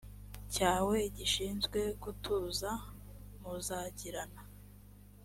[0.53, 2.71] cyawe gishinzwe gutuza
[3.39, 4.41] muzagirana